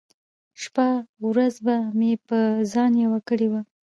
شپه 0.61 0.87
ورځ 1.29 1.55
به 1.65 1.75
مې 1.97 2.11
په 2.27 2.39
ځان 2.71 2.91
يوه 3.05 3.19
کړې 3.27 3.47
وه. 3.51 3.61